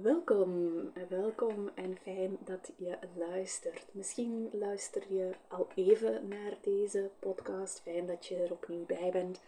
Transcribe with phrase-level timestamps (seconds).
[0.00, 3.94] Welkom, welkom en fijn dat je luistert.
[3.94, 7.80] Misschien luister je al even naar deze podcast.
[7.80, 9.40] Fijn dat je er opnieuw bij bent.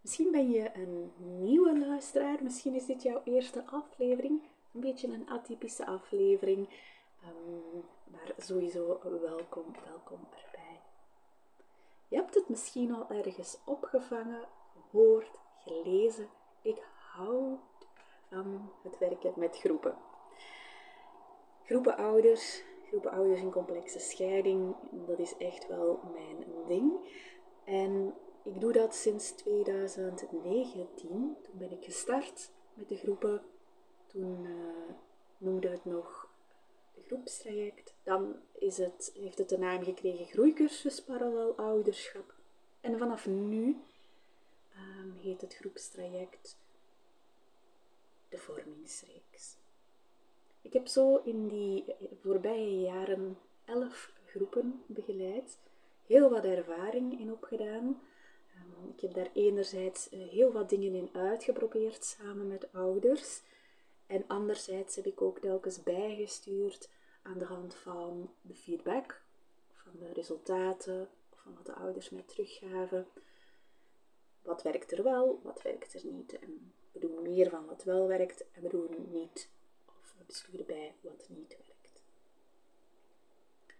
[0.00, 2.42] Misschien ben je een nieuwe luisteraar.
[2.42, 4.42] Misschien is dit jouw eerste aflevering.
[4.74, 6.68] Een beetje een atypische aflevering.
[7.24, 10.80] Um, maar sowieso welkom, welkom erbij.
[12.08, 14.48] Je hebt het misschien al ergens opgevangen,
[14.90, 16.28] gehoord, gelezen.
[16.62, 17.58] Ik hou
[18.82, 19.96] het werken met groepen.
[21.64, 26.92] Groepen ouders, groepen ouders in complexe scheiding, dat is echt wel mijn ding.
[27.64, 31.36] En ik doe dat sinds 2019.
[31.42, 33.42] Toen ben ik gestart met de groepen.
[34.06, 34.94] Toen uh,
[35.38, 36.28] noemde het nog
[37.06, 37.94] groepstraject.
[38.02, 42.34] Dan is het, heeft het de naam gekregen Groeicursus Parallel Ouderschap.
[42.80, 43.80] En vanaf nu
[44.76, 46.56] um, heet het groepstraject
[48.28, 49.56] de vormingsreeks.
[50.62, 51.84] Ik heb zo in die
[52.20, 55.58] voorbije jaren elf groepen begeleid,
[56.06, 58.00] heel wat ervaring in opgedaan.
[58.54, 63.42] Ehm, ik heb daar enerzijds eh, heel wat dingen in uitgeprobeerd samen met ouders.
[64.06, 66.88] En anderzijds heb ik ook telkens bijgestuurd
[67.22, 69.22] aan de hand van de feedback,
[69.72, 73.06] van de resultaten, van wat de ouders mij teruggaven.
[74.42, 76.38] Wat werkt er wel, wat werkt er niet?
[76.38, 79.48] En we doen meer van wat wel werkt en we doen niet
[79.86, 82.02] of we besturen bij wat niet werkt.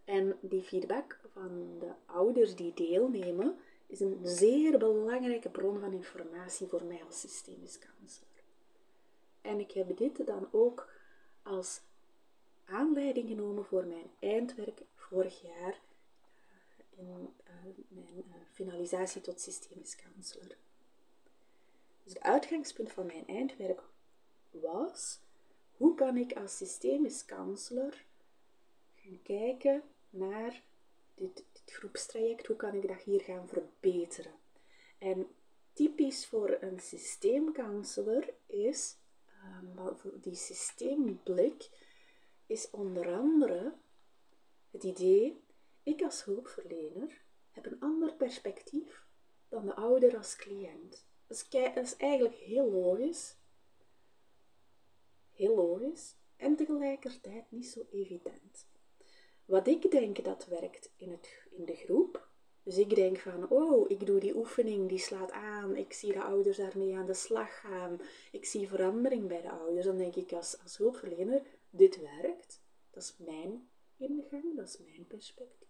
[0.05, 6.67] En die feedback van de ouders die deelnemen is een zeer belangrijke bron van informatie
[6.67, 8.28] voor mij als systemisch counselor.
[9.41, 10.89] En ik heb dit dan ook
[11.43, 11.81] als
[12.65, 15.81] aanleiding genomen voor mijn eindwerk vorig jaar
[16.97, 20.56] eh, in uh, mijn uh, finalisatie tot systemisch counselor.
[22.09, 23.83] Dus het uitgangspunt van mijn eindwerk
[24.51, 25.20] was,
[25.73, 28.05] hoe kan ik als systemisch counselor
[28.95, 30.62] gaan kijken naar
[31.15, 34.32] dit, dit groepstraject, hoe kan ik dat hier gaan verbeteren?
[34.99, 35.27] En
[35.72, 38.97] typisch voor een systeemcounselor is,
[39.62, 41.69] um, die systeemblik,
[42.47, 43.75] is onder andere
[44.71, 45.43] het idee,
[45.82, 49.06] ik als hulpverlener heb een ander perspectief
[49.49, 51.06] dan de ouder als cliënt.
[51.28, 53.37] Is, eigenlijk heel logisch.
[55.33, 56.16] Heel logisch.
[56.37, 58.66] En tegelijkertijd niet zo evident.
[59.44, 62.28] Wat ik denk dat werkt in, het, in de groep.
[62.62, 65.77] Dus ik denk van, oh, ik doe die oefening, die slaat aan.
[65.77, 68.00] Ik zie de ouders daarmee aan de slag gaan.
[68.33, 69.87] Ik zie verandering bij de ouders.
[69.87, 72.61] Dan denk ik als, als hulpverlener, dit werkt.
[72.91, 75.69] Dat is mijn ingang, dat is mijn perspectief.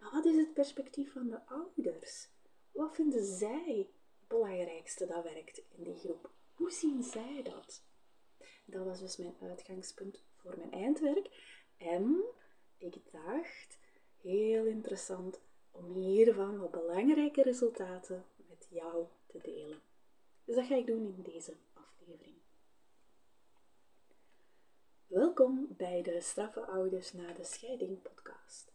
[0.00, 2.28] Maar wat is het perspectief van de ouders?
[2.72, 3.90] Wat vinden zij
[4.28, 6.30] belangrijkste dat werkt in die groep.
[6.54, 7.82] Hoe zien zij dat?
[8.64, 11.28] Dat was dus mijn uitgangspunt voor mijn eindwerk.
[11.76, 12.24] En
[12.78, 13.78] ik dacht,
[14.20, 15.40] heel interessant
[15.70, 19.80] om hiervan wat belangrijke resultaten met jou te delen.
[20.44, 22.36] Dus dat ga ik doen in deze aflevering.
[25.06, 28.72] Welkom bij de Straffe Ouders na de Scheiding podcast.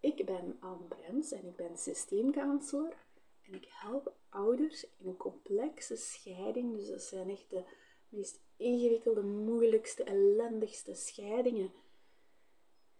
[0.00, 2.94] Ik ben Anne Brems en ik ben systeemcounselor
[3.42, 6.76] en ik help ouders in een complexe scheiding.
[6.76, 7.64] Dus dat zijn echt de
[8.08, 11.72] meest ingewikkelde, moeilijkste, ellendigste scheidingen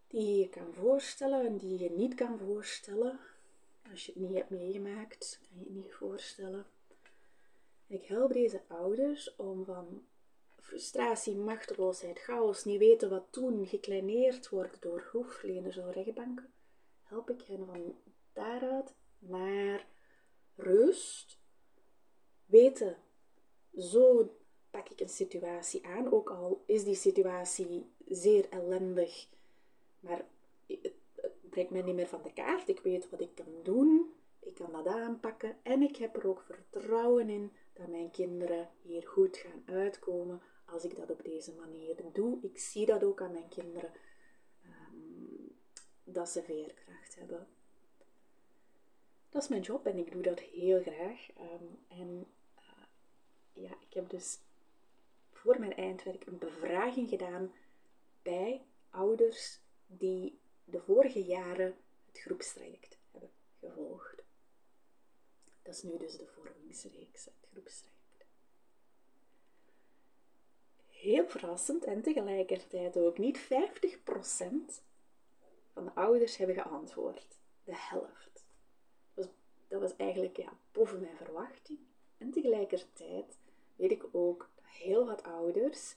[0.07, 3.19] die je kan voorstellen en die je niet kan voorstellen.
[3.91, 6.67] Als je het niet hebt meegemaakt, kan je het niet voorstellen.
[7.87, 10.05] Ik help deze ouders om van
[10.57, 16.53] frustratie, machteloosheid, chaos, niet weten wat doen, gekleineerd worden door hoefverleners of rechtbanken,
[17.03, 17.97] help ik hen van
[18.33, 19.87] daaruit naar
[20.61, 21.39] rust,
[22.47, 22.97] weten,
[23.79, 24.35] zo
[24.71, 29.29] pak ik een situatie aan, ook al is die situatie zeer ellendig,
[30.01, 30.25] maar
[30.67, 30.93] het,
[31.51, 32.69] brengt mij niet meer van de kaart.
[32.69, 35.57] Ik weet wat ik kan doen, ik kan dat aanpakken.
[35.63, 40.85] En ik heb er ook vertrouwen in dat mijn kinderen hier goed gaan uitkomen als
[40.85, 42.39] ik dat op deze manier doe.
[42.43, 43.93] Ik zie dat ook aan mijn kinderen,
[44.65, 45.57] um,
[46.05, 47.47] dat ze veerkracht hebben
[49.31, 51.29] dat is mijn job en ik doe dat heel graag.
[51.37, 52.85] Ehm, en uh,
[53.53, 54.39] ja, ik heb dus
[55.33, 57.53] voor mijn eindwerk een bevraging gedaan
[58.23, 63.31] bij ouders die de vorige jaren het groepstraject hebben
[63.61, 64.25] gevolgd.
[65.63, 68.27] Dat is nu dus de vormingsreeks, het groepstraject.
[70.87, 73.43] Heel verrassend en tegelijkertijd ook niet 50%
[75.73, 77.39] van de ouders hebben geantwoord.
[77.65, 78.30] De helft
[79.71, 81.79] dat was eigenlijk ja, boven mijn verwachting.
[82.19, 83.39] En tegelijkertijd
[83.77, 85.97] weet ik ook dat heel wat ouders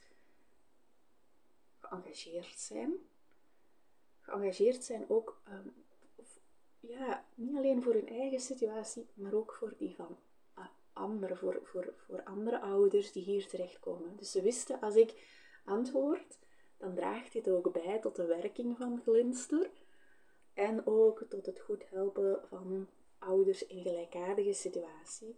[1.80, 2.94] geëngageerd zijn.
[4.22, 5.68] Geëngageerd zijn ook, ehm,
[6.80, 10.18] ja, niet alleen voor hun eigen situatie, maar ook voor die van
[10.58, 14.18] uh, anderen, voor, voor, voor andere ouders die hier terechtkomen.
[14.18, 15.14] Dus ze wisten, als ik
[15.66, 16.38] antwoord,
[16.78, 19.70] dan draagt dit ook bij tot de werking van Glinster
[20.54, 22.88] en ook tot het goed helpen van
[23.24, 25.36] ouders in gelijkaardige situatie.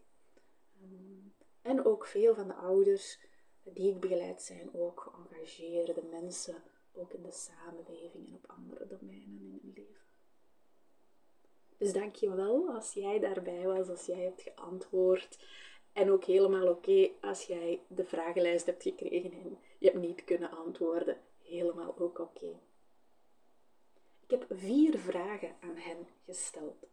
[0.82, 3.20] Um, en ook veel van de ouders
[3.64, 9.40] die ik begeleid zijn ook geëngageerde mensen, ook in de samenleving en op andere domeinen
[9.40, 10.04] in hun leven.
[11.78, 15.46] Dus dank je wel als jij daarbij was, als jij hebt geantwoord.
[15.94, 20.52] En ook helemaal oké als jij de vragenlijst hebt gekregen en je hebt niet kunnen
[20.52, 21.18] antwoorden.
[21.42, 22.60] Helemaal ook oké.
[24.24, 26.88] Ik heb vier vragen aan hen gesteld.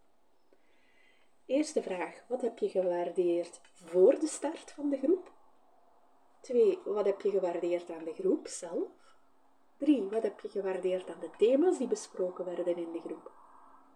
[1.47, 5.31] Eerste vraag: wat heb je gewaardeerd voor de start van de groep?
[6.41, 9.17] Twee, wat heb je gewaardeerd aan de groep zelf?
[9.77, 13.31] Drie, wat heb je gewaardeerd aan de thema's die besproken werden in de groep?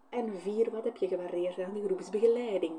[0.09, 2.75] En vier, wat heb je gewaardeerd aan de groepsbegeleiding?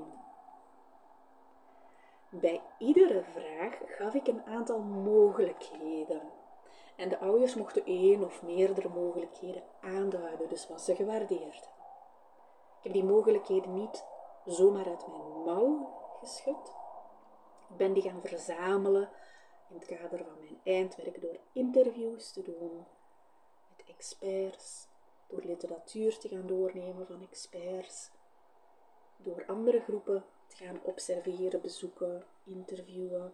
[2.29, 6.21] Bij iedere vraag gaf ik een aantal mogelijkheden.
[6.95, 11.69] En de ouders mochten één of meerdere mogelijkheden aanduiden, dus wat ze gewaardeerd
[12.77, 14.05] Ik heb die mogelijkheden niet
[14.47, 16.75] zomaar uit mijn mouw geschud.
[17.69, 19.09] Ik ben die gaan verzamelen
[19.69, 22.85] in het kader van mijn eindwerk door interviews te doen
[23.77, 24.87] met experts,
[25.27, 28.09] door literatuur te gaan doornemen van experts,
[29.17, 33.33] door andere groepen te gaan observeren, bezoeken, interviewen.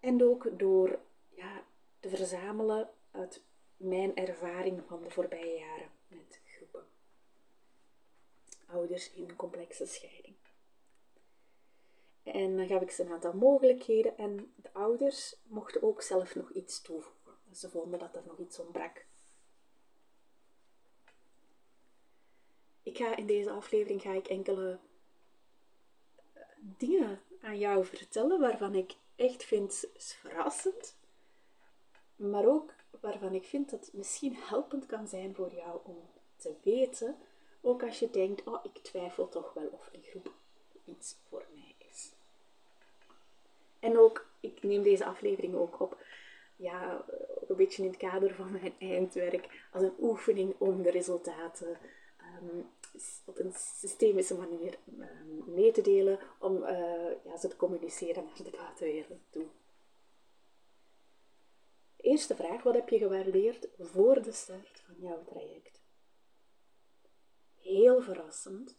[0.00, 0.98] En ook door
[1.28, 1.62] ja,
[2.00, 3.42] te verzamelen uit
[3.76, 6.41] mijn ervaring van de voorbije jaren met.
[8.72, 10.36] Ouders in complexe scheiding.
[12.22, 16.52] En dan gaf ik ze een aantal mogelijkheden en de ouders mochten ook zelf nog
[16.52, 17.32] iets toevoegen.
[17.52, 19.06] Ze vonden dat er nog iets ontbrak.
[22.82, 24.78] Ik ga in deze aflevering ga ik enkele
[26.32, 30.96] eh, dingen aan jou vertellen waarvan ik echt vind verrassend,
[32.16, 36.54] maar ook waarvan ik vind dat het misschien helpend kan zijn voor jou om te
[36.62, 37.16] weten,
[37.62, 40.32] ook als je denkt, oh, ik twijfel toch wel of een groep
[40.84, 42.10] iets voor mij is.
[43.80, 45.96] En ook, ik neem deze aflevering ook op
[46.56, 47.04] ja,
[47.48, 51.78] een beetje in het kader van mijn eindwerk, als een oefening om de resultaten
[52.16, 52.60] ehm,
[53.24, 56.68] op een systemische manier um, mee te delen, om uh,
[57.24, 59.46] ja, ze te communiceren naar de buitenwereld toe.
[61.96, 65.81] Eerste vraag, wat heb je gewaardeerd voor de start van jouw traject?
[67.72, 68.76] Heel verrassend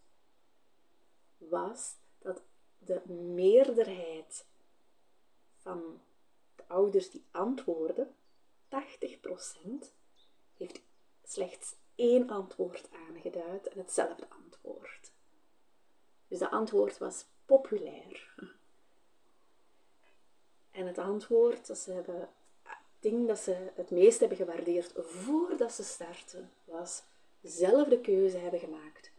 [1.38, 2.42] was dat
[2.78, 4.46] de meerderheid
[5.58, 6.02] van
[6.68, 8.16] ouders die antwoorden,
[8.66, 8.70] 80%
[10.54, 10.82] heeft
[11.24, 15.12] slechts één antwoord aangeduid en hetzelfde antwoord.
[16.28, 18.36] Dus de antwoord was populair.
[20.72, 22.30] En het antwoord dat ze hebben,
[22.62, 27.04] het ding dat ze het meest hebben gewaardeerd voordat ze starten, was
[27.44, 29.12] zelf de keuze hebben gemaakt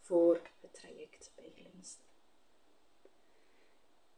[0.00, 2.04] voor het traject bij Glinster.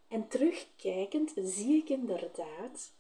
[0.09, 2.93] En terugkijkend zie ik inderdaad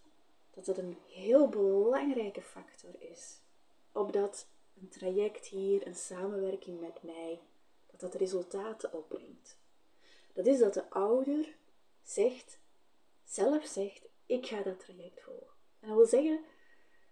[0.51, 3.41] dat het een heel belangrijke factor is.
[3.93, 4.47] Opdat
[4.81, 7.41] een traject hier, een samenwerking met mij,
[7.91, 9.59] dat dat resultaten opbrengt.
[10.33, 11.57] Dat is dat de ouder
[12.03, 12.59] zegt,
[13.25, 15.57] zelf zegt, ik ga dat traject volgen.
[15.81, 16.45] En dat wil zeggen,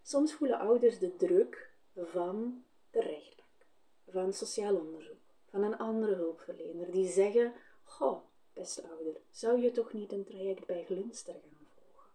[0.03, 3.65] soms voelen ouders de druk van de rechtbank,
[4.07, 7.53] van sociaal onderzoek, van een andere hulpverlener, die zeggen,
[7.83, 8.21] goh,
[8.53, 12.11] beste ouder, zou je toch niet een traject bij Glinster gaan volgen?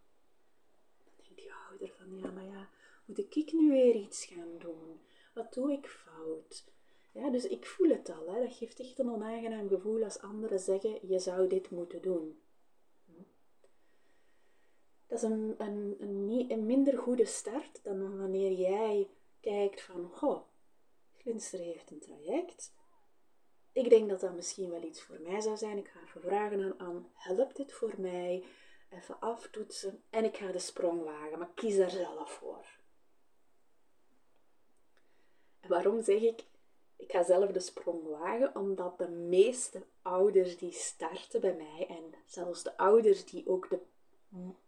[1.04, 2.68] Dan denkt die ouder van, ja, maar ja,
[3.04, 5.00] moet ik nu weer iets gaan doen?
[5.34, 6.64] Wat doe ik fout?
[7.14, 8.34] Ja, dus ik voel het al.
[8.34, 8.40] Hè.
[8.40, 12.40] Dat geeft echt een onaangenaam gevoel als anderen zeggen, je zou dit moeten doen.
[13.06, 13.22] Hm?
[15.06, 19.08] Dat is een, een, een, een minder goede start dan wanneer jij
[19.40, 20.42] kijkt van, goh,
[21.24, 22.72] Glinster heeft een traject,
[23.74, 25.78] ik denk dat dat misschien wel iets voor mij zou zijn.
[25.78, 28.44] Ik ga vragen aan Anne, helpt dit voor mij?
[28.90, 32.66] Even aftoetsen en ik ga de sprong wagen, maar kies daar zelf voor.
[35.60, 36.44] En waarom zeg ik,
[36.96, 38.56] ik ga zelf de sprong wagen?
[38.56, 43.80] Omdat de meeste ouders die starten bij mij, en zelfs de ouders die ook de,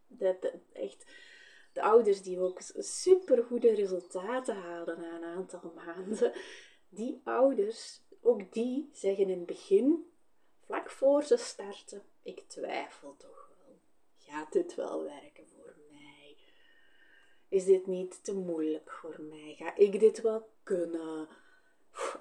[0.08, 1.04] de echt,
[1.76, 6.32] de ouders die ook supergoede resultaten halen na een aantal maanden,
[6.88, 10.10] die ouders ook die zeggen in het begin,
[10.60, 13.78] vlak voor ze starten, ik twijfel toch wel.
[14.18, 16.36] Gaat dit wel werken voor mij?
[17.48, 19.54] Is dit niet te moeilijk voor mij?
[19.58, 21.28] Ga ik dit wel kunnen?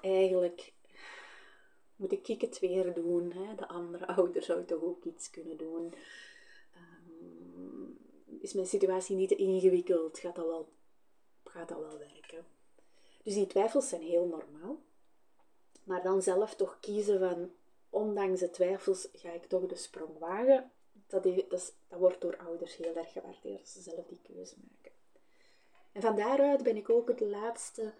[0.00, 0.72] eigenlijk
[1.96, 3.32] moet ik het weer doen.
[3.32, 3.54] Hè?
[3.54, 5.94] De andere ouder zou toch ook iets kunnen doen.
[8.46, 10.18] Ehm, is mijn situatie niet te ingewikkeld?
[10.18, 10.68] Gaat dat, wel,
[11.44, 12.46] gaat dat wel werken?
[13.22, 14.78] Dus die twijfels zijn heel normaal.
[15.84, 17.50] Maar dan zelf toch kiezen van,
[17.90, 20.70] ondanks de twijfels ga ik toch de sprong wagen.
[21.06, 24.92] Dat, dat, wordt door ouders heel erg gewaardeerd als ze zelf die keuze maken.
[25.92, 27.92] En van daaruit ben ik ook het laatste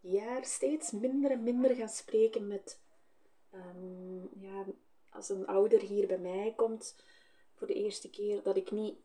[0.00, 2.80] jaar steeds minder en minder gaan spreken met,
[3.54, 4.64] um, ja,
[5.10, 6.96] als een ouder hier bij mij komt
[7.54, 8.96] voor de eerste keer, dat ik niet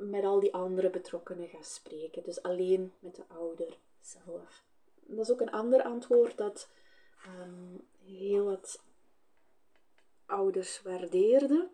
[0.00, 2.22] met al die andere betrokkenen ga spreken.
[2.22, 4.64] Dus alleen met de ouder zelf.
[4.94, 6.68] Dat is ook een ander antwoord dat
[7.26, 8.82] um, heel wat
[10.26, 11.70] ouders waardeerden.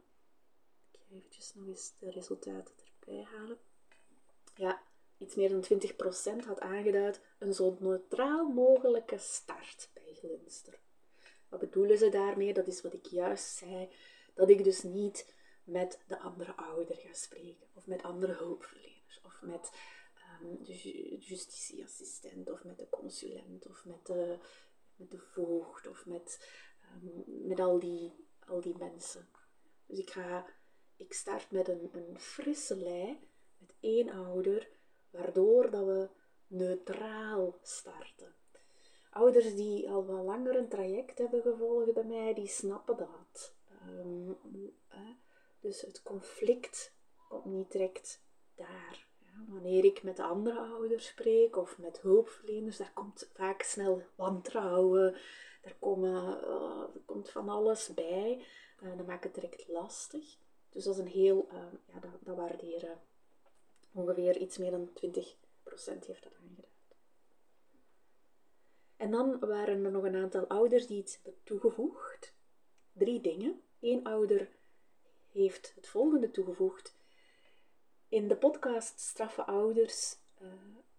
[0.92, 3.58] Ik ga eventjes nog eens de resultaten erbij halen.
[4.54, 4.82] Ja,
[5.18, 5.64] iets meer dan
[6.42, 10.78] 20% had aangeduid een zo neutraal mogelijke start bij Glinster.
[11.48, 12.52] Wat bedoelen ze daarmee?
[12.52, 13.88] Dat is wat ik juist zei,
[14.34, 15.34] dat ik dus niet
[15.66, 19.72] met de andere ouder ga spreken, of met andere hulpverleners, of met
[20.42, 24.38] um, de justitieassistent, of met de consulent, of met de,
[24.96, 26.48] met de voogd, of met,
[26.94, 29.28] um, met al, die, al die mensen.
[29.86, 30.46] Dus ik, ga,
[30.96, 33.18] ik start met een, een frisse lei,
[33.58, 34.68] met één ouder,
[35.10, 36.08] waardoor dat we
[36.46, 38.34] neutraal starten.
[39.10, 43.54] Ouders die al wat langer een traject hebben gevolgd bij mij, die snappen dat.
[43.88, 44.38] Um,
[45.66, 46.94] dus het conflict
[47.28, 49.06] komt niet direct daar.
[49.48, 55.12] wanneer ik met andere ouders spreek of met hulpverleners, daar komt vaak snel wantrouwen,
[55.62, 58.44] daar, komen, uh, er komt van alles bij.
[58.82, 60.38] Uh, dat maakt het direct lastig.
[60.70, 63.00] Dus dat is een heel, uh, ja, dat, dat waarderen
[63.92, 64.94] ongeveer iets meer dan 20%
[66.06, 66.96] heeft dat aangeduid.
[68.96, 72.34] En dan waren er nog een aantal ouders die iets hebben toegevoegd.
[72.92, 73.62] Drie dingen.
[73.80, 74.56] Eén ouder
[75.36, 76.96] heeft het volgende toegevoegd.
[78.08, 80.48] In de podcast Straffe Ouders uh,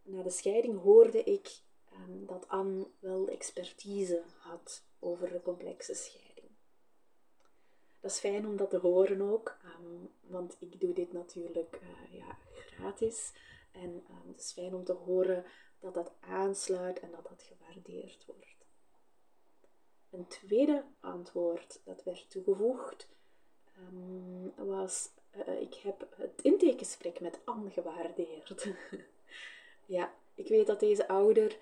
[0.01, 1.62] na de scheiding hoorde ik
[1.94, 6.50] um, dat Anne wel expertise had over de complexe scheiding.
[8.00, 12.13] Dat is fijn om dat te horen ook, um, want ik doe dit natuurlijk uh,
[12.13, 13.34] ja, gratis.
[13.72, 15.46] En um, het is fijn om te horen
[15.79, 18.65] dat dat aansluit en dat dat gewaardeerd wordt.
[20.10, 23.15] Een tweede antwoord dat werd toegevoegd
[23.79, 25.10] um, was:
[25.48, 28.67] uh, Ik heb het intakegesprek met Anne gewaardeerd.
[29.86, 31.57] ja, ik weet dat deze ouder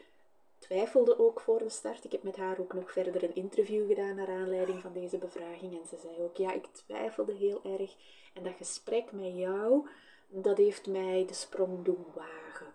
[0.58, 2.04] twijfelde ook voor de start.
[2.04, 5.80] Ik heb met haar ook nog verder een interview gedaan naar aanleiding van deze bevraging.
[5.80, 7.96] En ze zei ook: Ja, ik twijfelde heel erg.
[8.34, 9.88] En dat gesprek met jou
[10.28, 12.74] dat heeft mij de sprong doen wagen.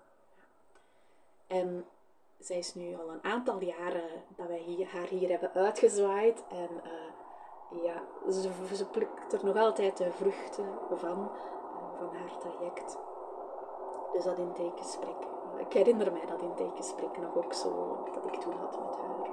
[1.47, 1.87] En
[2.39, 6.43] zij is nu al een aantal jaren dat wij hier, haar hier hebben uitgezwaaid.
[6.51, 7.10] En uh,
[7.71, 8.03] ja,
[8.73, 12.99] ze, plukt er nog altijd de vruchten van, uh, van haar traject.
[14.13, 15.17] Dus dat intakegesprek.
[15.55, 19.29] Uh, ik herinner mij dat intakegesprek nog ook zo, dat ik toen had met haar.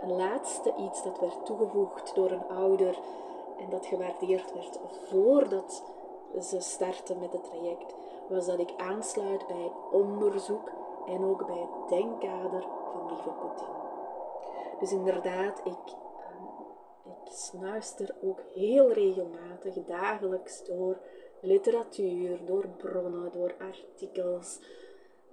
[0.00, 2.98] Een laatste iets dat werd toegevoegd door een ouder
[3.58, 4.78] en dat gewaardeerd werd
[5.08, 5.82] voordat
[6.40, 7.94] ze starten met het traject,
[8.28, 10.70] was dat ik aansluit bij onderzoek
[11.06, 13.66] en ook bij het denkkader van Lieve Cotin.
[14.78, 15.94] Dus inderdaad, ik,
[17.24, 20.98] ik snuister ook heel regelmatig, dagelijks door
[21.40, 24.60] literatuur, door bronnen, door artikels.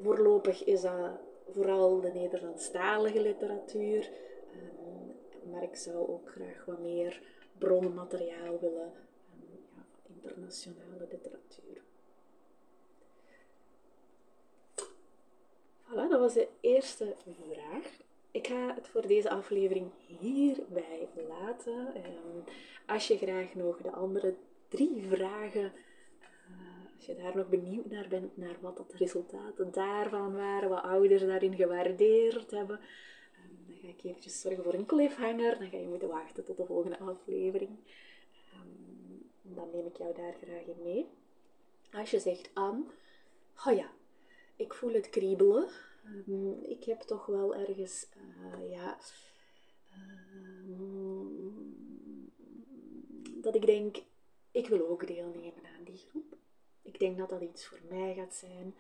[0.02, 1.12] Voorlopig is dat
[1.52, 4.12] vooral de Nederlandstalige literatuur,
[4.52, 7.22] ehm, maar ik zou ook graag wat meer
[7.58, 8.92] bronnenmateriaal willen
[10.22, 11.82] internationale literatuur.
[15.84, 18.08] Voilà, dat was de eerste vraag.
[18.40, 21.96] Ik ga het voor deze aflevering hierbij laten.
[21.96, 22.44] Um,
[22.86, 24.36] als je graag nog de andere
[24.68, 25.72] drie vragen,
[26.52, 30.84] uh, als je daar nog benieuwd naar bent, naar wat de resultaten daarvan waren, wat
[30.84, 35.60] ouders daarin gewaardeerd hebben, um, dan ga ik eventjes zorgen voor een cliffhanger.
[35.60, 37.78] Dan ga je moeten wachten tot de volgende aflevering
[39.42, 41.10] dan neem ik jou daar graag in mee.
[41.92, 42.92] Als je zegt aan,
[43.66, 43.92] oh ja,
[44.56, 45.68] ik voel het kriebelen.
[46.10, 48.98] Ehm, ik heb toch wel ergens, uh, ja,
[49.92, 50.80] uh,
[53.42, 53.98] dat ik denk,
[54.52, 56.38] ik wil ook deelnemen aan die groep.
[56.82, 58.76] Ik denk dat dat iets voor mij gaat zijn.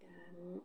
[0.00, 0.62] Um,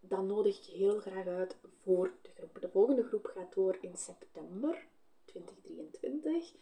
[0.00, 2.58] dan nodig ik heel graag uit voor de groep.
[2.60, 4.86] De volgende groep gaat door in september
[5.24, 6.52] 2023.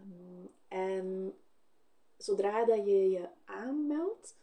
[0.00, 1.34] Um, en
[2.16, 4.36] zodra dat je je aanmeldt,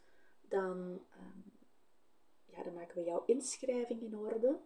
[0.48, 1.13] dan, ehm,
[2.64, 4.60] dan maken we jouw inschrijving in orde.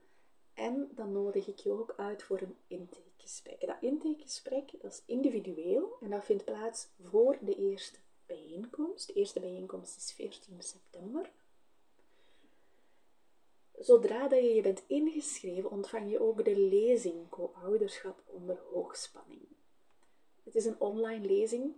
[0.53, 3.59] En dan nodig ik je ook uit voor een intakegesprek.
[3.59, 9.07] Dat intakegesprek dat is individueel en dat vindt plaats voor de eerste bijeenkomst.
[9.07, 11.31] De eerste bijeenkomst is 14 september.
[13.79, 19.47] Zodra dat je je bent ingeschreven, ontvang je ook de lezing Co-ouderschap onder hoogspanning.
[20.43, 21.73] Het is een online lezing.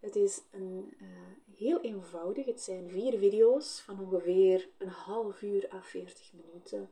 [0.00, 1.08] Het is een, uh,
[1.56, 2.46] heel eenvoudig.
[2.46, 6.90] Het zijn vier video's van ongeveer een half uur à 40 minuten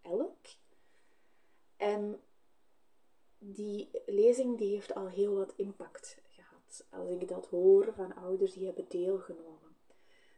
[0.00, 0.36] elk.
[1.76, 2.20] En
[3.38, 6.84] die lezing die heeft al heel wat impact gehad.
[6.90, 9.76] Als ik dat hoor van ouders die hebben deelgenomen.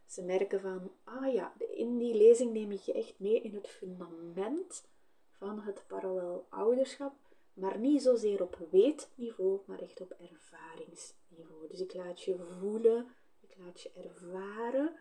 [0.06, 3.68] Ze merken van, ah ja, in die lezing neem ik je echt mee in het
[3.68, 4.84] fundament
[5.30, 7.14] van het parallel ouderschap,
[7.54, 11.68] maar niet zozeer op weetniveau, maar echt op ervaringsniveau.
[11.68, 14.96] Dus ik laat je voelen, ik laat je ervaren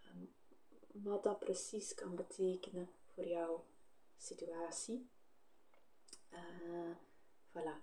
[0.00, 0.24] ehm,
[0.92, 3.64] wat dat precies kan betekenen voor jouw
[4.16, 5.10] situatie.
[6.32, 6.96] Uh,
[7.48, 7.76] voilà,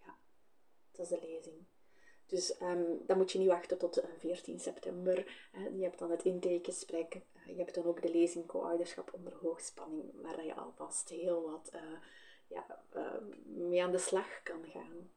[0.00, 0.18] ja,
[0.90, 1.66] dat is de lezing.
[2.26, 5.16] Dus um, dan moet je niet wachten tot 14 eh, september.
[5.76, 7.14] je hebt dan het intakegesprek.
[7.14, 11.70] Uh, je hebt dan ook de lezing co-ouderschap onder hoogspanning, waar je alvast heel wat
[12.48, 12.84] ja,
[13.44, 15.10] mee aan de slag kan gaan.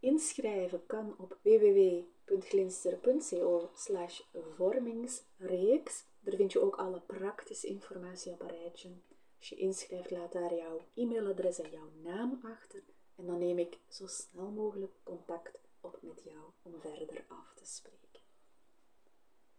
[0.00, 6.04] Inschrijven kan op www.glinster.co slash vormingsreeks.
[6.20, 8.90] Daar vind je ook alle praktische informatie op een rijtje.
[9.38, 12.82] Als je inschrijft, laat daar jouw e-mailadres en jouw naam achter.
[13.16, 17.66] En dan neem ik zo snel mogelijk contact op met jou om verder af te
[17.66, 18.20] spreken.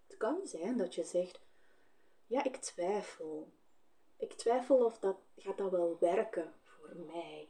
[0.08, 1.39] Het kan zijn dat je zegt,
[2.27, 3.51] ja, ik twijfel.
[4.17, 7.48] Ik twijfel of dat gaat dat wel werken voor mij.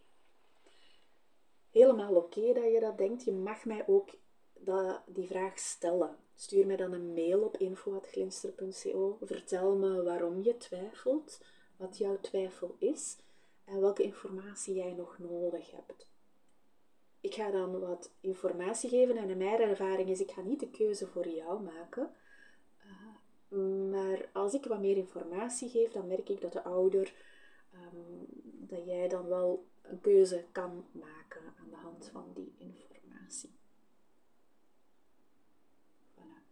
[1.71, 3.23] Helemaal oké dat je dat denkt.
[3.23, 4.09] Je mag mij ook
[4.53, 6.17] dat, die vraag stellen.
[6.35, 9.17] Stuur mij dan een mail op info.glinster.co.
[9.21, 11.41] Vertel me waarom je twijfelt,
[11.77, 13.17] wat jouw twijfel is
[13.65, 16.07] en welke informatie jij nog nodig hebt.
[17.19, 21.07] Ik ga dan wat informatie geven en mijn ervaring is, ik ga niet de keuze
[21.07, 22.15] voor jou maken.
[23.89, 27.13] Maar als ik wat meer informatie geef, dan merk ik dat de ouder,
[27.73, 28.25] um,
[28.67, 33.49] dat jij dan wel een keuze kan maken aan de hand van die informatie.
[36.13, 36.43] Voilà.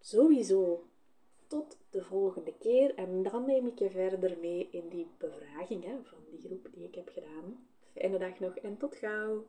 [0.00, 0.86] Sowieso
[1.46, 2.94] tot de volgende keer.
[2.94, 6.86] En dan neem ik je verder mee in die bevraging hè, van die groep die
[6.86, 7.66] ik heb gedaan.
[7.92, 9.46] Fijne dag nog en tot gauw!